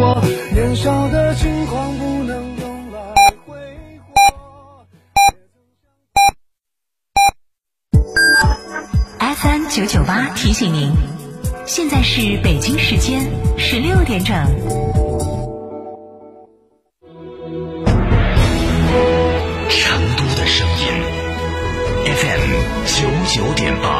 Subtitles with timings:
[0.00, 0.18] 过，
[0.50, 2.98] 年少的轻狂不能用来
[3.46, 3.54] 挥
[4.14, 4.86] 霍。
[9.18, 10.90] FM 九九八提醒您，
[11.66, 14.34] 现在是北京时间十六点整。
[19.68, 20.86] 成都的声音
[22.06, 22.52] ，FM
[22.86, 23.99] 九九点八，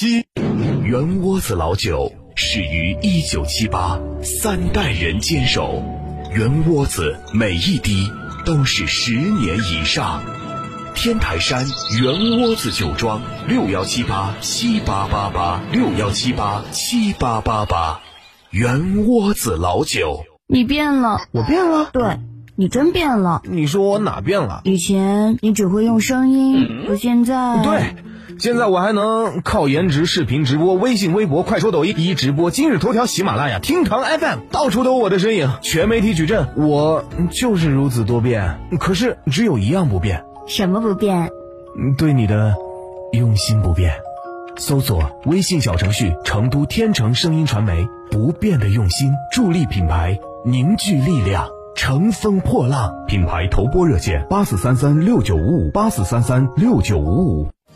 [0.00, 0.26] 七七，
[0.84, 5.82] 圆窝子老酒始于一九七八，三代人坚守，
[6.32, 8.08] 圆窝子每一滴
[8.46, 10.22] 都是十年以上。
[10.94, 11.66] 天台山
[12.00, 18.00] 圆窝子酒庄六幺七八七八八八六幺七八七八八八，
[18.50, 20.22] 圆窝子老酒。
[20.46, 22.20] 你变了，我变了，对
[22.54, 23.42] 你真变了。
[23.50, 24.60] 你说我哪变了？
[24.62, 27.96] 以前你只会用声音，可现在对。
[28.38, 38.58] 现在我还能靠颜值视频直播，微信、微博、快手、抖音一直播，今日头条、喜马拉雅、厅堂 FM，到处都有我的身影，全媒体矩阵，我就是如此多变。
[38.78, 41.30] 可是只有一样不变，什么不变？
[41.96, 42.54] 对你的
[43.12, 43.92] 用心不变。
[44.56, 52.92] 搜索微信小程序“成都天成声音传媒”，不变的用心，助力品牌凝聚力量，乘风破浪。
[53.06, 57.48] 品牌投播热线：八四三三六九五五八四三三六九五五。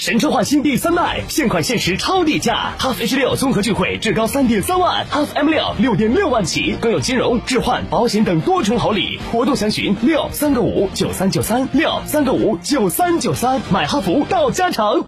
[0.00, 9.20] 神车焕新第三代，现款限时超低价，哈弗 H 六综合智慧至高三点三万，哈弗 M 六六点六万起，更有金融、置换、保险等多重好礼。
[9.30, 15.04] 活动详询六三个五九三九三六三个五九三九三，买哈弗到家城。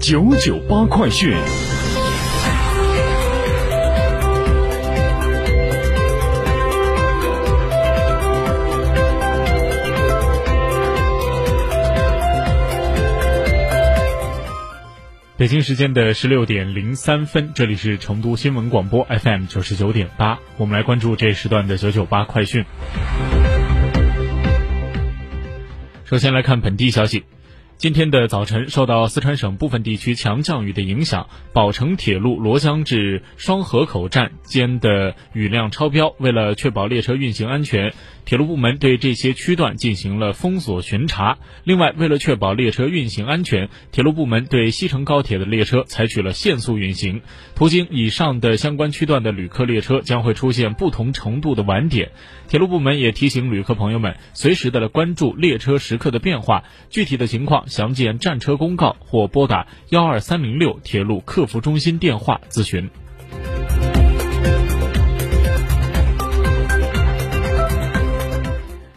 [0.00, 1.36] 九九八快讯。
[15.42, 22.64] 北京时间的十六点零三分，这里是成都新闻广播 FM 九十九点八，我们来关注这时段的九九八快讯。
[26.04, 27.24] 首先来看本地消息。
[27.82, 36.14] 今天的早晨，受到四川省部分地区强降雨的影响，宝成铁路罗江至双河口站间的雨量超标。
[36.18, 37.92] 为了确保列车运行安全，
[38.24, 41.38] 铁路部门对这些区段进行了封锁巡查。
[41.64, 47.20] 另外，为了确保列车运行安全，铁路部门对西成高铁的列车采取了限速运行。
[47.56, 52.12] 途经以上的相关区段的旅客列车将会出现不同程度的晚点。
[52.46, 57.66] 铁路部门也提醒旅客朋友们，随时的关注列车时刻的变化，具体的情况。
[57.72, 62.90] 详见站车公告或拨打幺二三零六铁路客服中心电话咨询。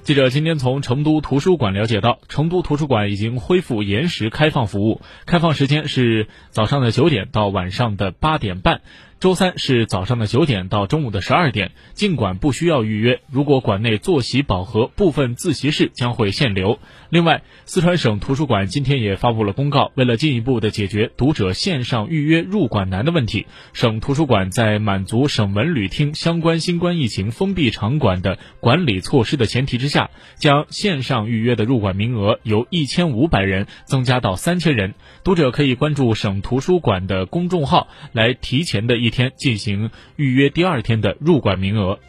[0.04, 8.82] 记者今天从成都图书馆了解到，成都图书馆已经恢复延时开放服务，开放时间是早上的九点到晚上的八点半。
[9.26, 13.22] 周三是早上的九点到中午的十二点，尽管不需要预约。
[13.28, 16.78] 如果馆内坐席饱和，部分自习室将会限流。
[17.10, 34.94] 另外，四川省图书馆今天也发布了公告，为了进一步的解决读者线上预约入馆难的问题，省图书馆在满足省文旅厅相关新冠疫情封闭场馆的管理措施的前提之下，将线上预约的入馆名额由一千五百人增加到三千人。
[35.24, 38.96] 读者可以关注省图书馆的公众号来提前的。
[39.06, 42.00] 一天进行预约，第二天的入馆名额。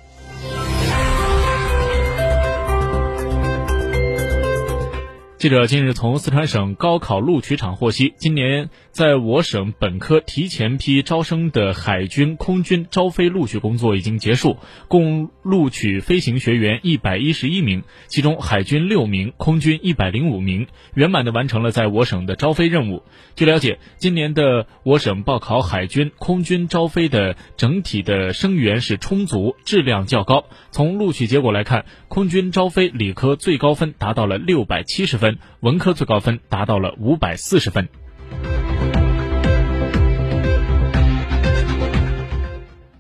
[5.47, 14.57] 记者近日从四川省高考录取场获悉，今年在我省本科提前批招生的海军、空军招飞录取工作已经结束，
[14.89, 23.05] 共录取飞行学员一百一十一名，其中海军六名，空军一百零五名，圆满的完成了在我省的招飞任务。
[23.37, 30.47] 据了解，今年的我省报考海军、空军招飞的整体的生源是充足，质量较高。
[30.73, 35.36] 从录取结果来看，空军招飞理科最高分达到了六百七十分。
[35.61, 37.89] 文科最高分达到了五百四十分。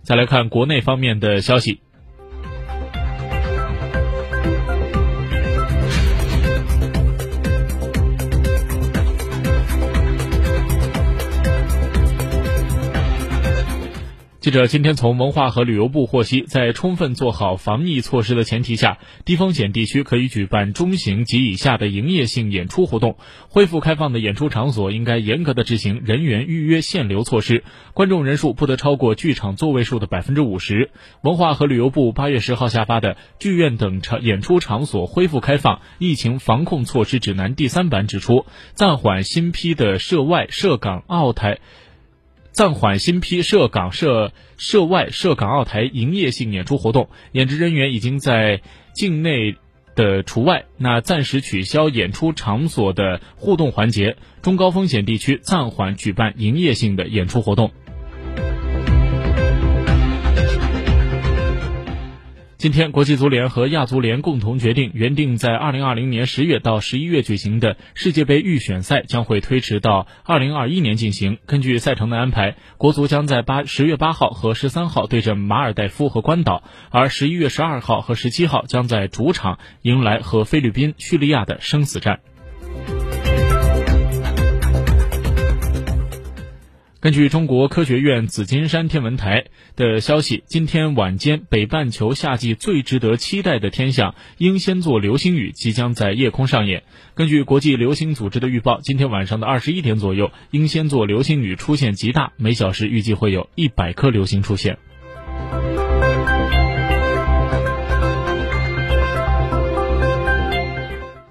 [0.02, 1.80] 再来看国内方面的消息。
[14.46, 23.16] 记者今天从文化和旅游部获悉，在充分做好防疫措施的前提下，低风险地区可以举办中型及以下的营业性演出活动。
[23.48, 30.92] 恢复开放的演出场所应该严格的执行人员预约限流措施，观众人数不得超过剧场座位数的百分之五十。
[31.22, 41.58] 文化和旅游部八月十号下发的《剧院等场演出场所恢复开放疫情防控措施指南》第三版指出，暂缓新批的涉外、涉港澳台。
[42.56, 48.62] 暂缓新批涉港、涉涉外、涉港澳台营业性演出活动，演职人员已经在
[48.94, 49.56] 境内
[49.94, 50.64] 的除外。
[50.78, 57.72] 那暂时取消演出场所的互动环节，中高风险地区暂缓举办营业性的演出活动。
[62.58, 71.36] 今天，国际足联和亚足联共同决定，原定在二零二零年十月到十一月举行的世界杯预选赛将会推迟到二零二一年进行。
[71.44, 82.20] 根据赛程的安排，国足将在八十月八号和十三号对阵马尔代夫和关岛，而十一月十二号和十七号将在主场迎来和菲律宾、叙利亚的生死战。
[87.06, 89.44] 根据中国科学院紫金山天文台
[89.76, 96.82] 的消息，今天晚间北半球夏季最值得期待的天象英仙座流星雨即将在夜空上演。
[97.14, 104.76] 根据国际流星组织的预报，今天晚上的二十一点左右，英仙座流星雨出现极大，每小时预计会有一百颗流星出现。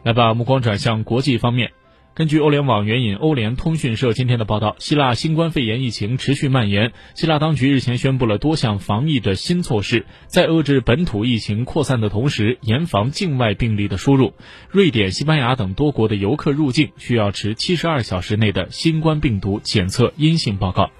[0.03, 1.73] 来把目光转向国际方面。
[2.15, 6.93] 根据欧联网援引欧联通讯社今天的报道，希腊新冠肺炎疫情持续蔓延。
[7.13, 14.33] 希腊当局日前宣布了多项防疫的新措施，在遏制本土疫情扩散的同时，严防境外病例的输入。
[14.71, 20.91] 瑞典、西班牙等多国的游客入境需要持七十二小时内的新冠病毒检测阴性报告。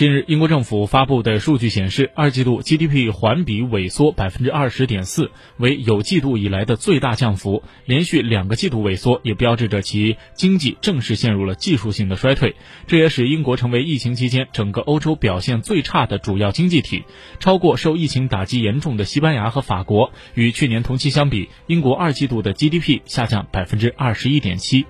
[0.00, 12.56] 近日，英国政府发布的数据显示，二季度 GDP 环比萎缩百分之二十点四，为有季度以来的最大降幅，连续两个季度萎缩，也标志着其经济正式陷入了技术性的衰退。
[12.86, 17.04] 这也使英国成为疫情期间整个欧洲表现最差的主要经济体，
[17.38, 20.14] 超过受疫情打击严重的西班牙和法国。
[20.32, 24.86] 与去年同期相比，英国二季度的 GDP 下降百分之二十一点七。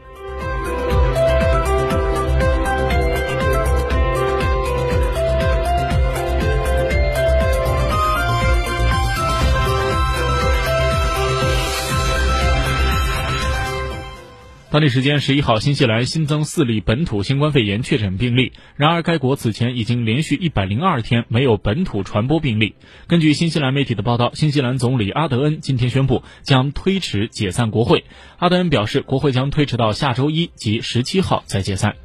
[14.71, 18.53] 当地时间十一号，新西兰新增四例本土新冠肺炎确诊病例。
[18.77, 22.77] 然而，该国此前已经连续一百零二天没有本土传播病例。
[23.09, 28.05] 根据新西兰媒体的报道，新西兰总理阿德恩今天宣布将推迟解散国会。
[28.39, 31.97] 阿德恩表示，国会将推迟到下周一及十七号再解散。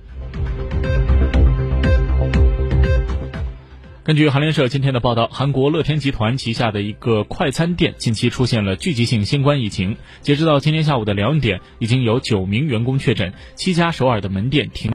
[4.05, 9.97] 根据韩联社今天的报道，韩国乐天集团旗下的一个快餐店近期出现了聚集性新冠疫情。
[10.21, 14.83] 截止到今天下午的两点，已经有九名员工确诊，七家首尔的门店停。